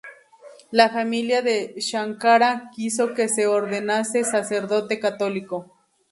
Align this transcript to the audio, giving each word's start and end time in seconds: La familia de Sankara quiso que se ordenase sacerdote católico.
La 0.71 0.89
familia 0.89 1.43
de 1.43 1.79
Sankara 1.79 2.71
quiso 2.73 3.13
que 3.13 3.29
se 3.29 3.45
ordenase 3.45 4.23
sacerdote 4.23 4.99
católico. 4.99 5.77